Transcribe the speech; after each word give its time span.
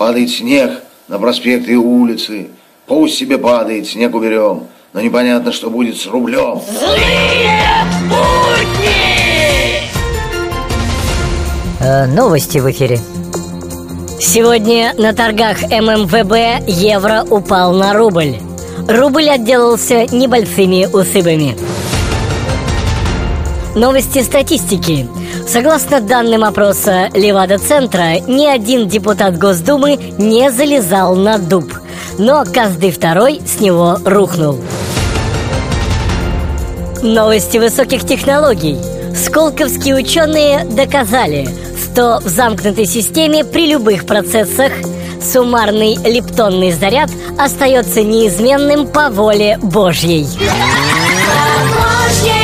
Падает 0.00 0.30
снег 0.30 0.82
на 1.08 1.18
проспекты 1.18 1.72
и 1.72 1.76
улицы. 1.76 2.48
Пусть 2.86 3.18
себе 3.18 3.36
падает, 3.36 3.86
снег 3.86 4.14
уберем. 4.14 4.62
Но 4.94 5.02
непонятно, 5.02 5.52
что 5.52 5.68
будет 5.68 5.98
с 5.98 6.06
рублем. 6.06 6.58
Злые 6.66 7.84
будни! 8.08 8.96
Э, 11.82 12.06
новости 12.06 12.56
в 12.56 12.70
эфире. 12.70 12.98
Сегодня 14.18 14.94
на 14.96 15.12
торгах 15.12 15.60
ММВБ 15.64 16.66
евро 16.66 17.26
упал 17.28 17.74
на 17.74 17.92
рубль. 17.92 18.36
Рубль 18.88 19.28
отделался 19.28 20.06
небольшими 20.06 20.86
усыбами. 20.90 21.58
Новости 23.74 24.22
статистики. 24.22 25.08
Согласно 25.46 26.00
данным 26.00 26.42
опроса 26.42 27.08
Левада-центра, 27.14 28.18
ни 28.26 28.46
один 28.46 28.88
депутат 28.88 29.38
Госдумы 29.38 29.96
не 30.18 30.50
залезал 30.50 31.14
на 31.14 31.38
дуб, 31.38 31.72
но 32.18 32.44
каждый 32.44 32.90
второй 32.90 33.40
с 33.46 33.60
него 33.60 33.98
рухнул. 34.04 34.58
Новости 37.02 37.58
высоких 37.58 38.04
технологий. 38.04 38.76
Сколковские 39.14 39.94
ученые 39.94 40.64
доказали, 40.64 41.48
что 41.78 42.18
в 42.18 42.28
замкнутой 42.28 42.86
системе 42.86 43.44
при 43.44 43.66
любых 43.70 44.04
процессах 44.04 44.72
суммарный 45.22 45.94
лептонный 46.04 46.72
заряд 46.72 47.10
остается 47.38 48.02
неизменным 48.02 48.88
по 48.88 49.10
воле 49.10 49.58
Божьей. 49.62 50.26
Божьей 51.76 52.39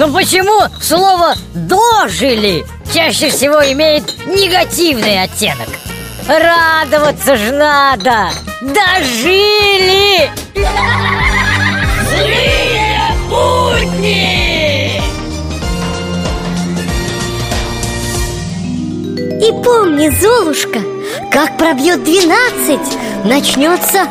Ну 0.00 0.10
почему 0.14 0.62
слово 0.80 1.34
«дожили» 1.52 2.64
чаще 2.90 3.28
всего 3.28 3.60
имеет 3.70 4.04
негативный 4.26 5.22
оттенок? 5.22 5.68
Радоваться 6.26 7.36
ж 7.36 7.50
надо! 7.50 8.30
Дожили! 8.62 10.30
Злые 12.08 13.12
будни! 13.28 15.02
И 19.46 19.62
помни, 19.62 20.08
Золушка, 20.18 20.80
как 21.30 21.58
пробьет 21.58 22.02
12, 22.04 22.80
начнется 23.26 24.06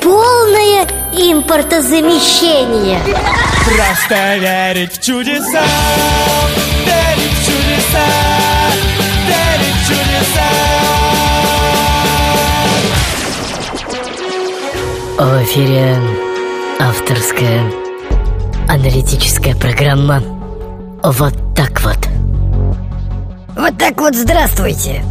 полное 0.00 0.86
импортозамещение. 1.16 3.00
Просто 3.64 4.36
верить 4.36 4.92
в 4.92 5.02
чудеса, 5.02 5.64
верить 6.84 7.32
в 7.32 7.46
чудеса, 7.46 8.06
верить 9.26 9.76
в 9.76 9.86
чудеса. 9.88 10.50
В 15.18 15.44
эфире 15.44 15.96
авторская 16.78 17.72
аналитическая 18.68 19.54
программа 19.56 20.20
«Вот 21.02 21.34
так 21.56 21.80
вот». 21.82 21.98
Вот 23.56 23.78
так 23.78 23.98
вот 23.98 24.14
здравствуйте! 24.14 25.02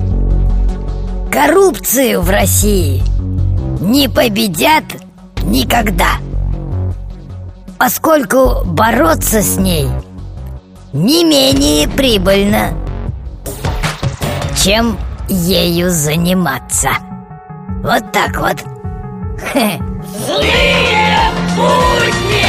Коррупцию 1.31 2.21
в 2.21 2.29
России 2.29 3.01
не 3.81 4.07
победят 4.07 4.83
никогда 5.45 6.17
Поскольку 7.77 8.63
бороться 8.65 9.41
с 9.41 9.57
ней 9.57 9.89
не 10.93 11.25
менее 11.25 11.89
прибыльно, 11.89 12.69
чем 14.63 14.97
ею 15.27 15.89
заниматься 15.89 16.89
Вот 17.83 18.11
так 18.13 18.37
вот. 18.37 18.63
Злые 20.25 21.31
будни! 21.55 22.44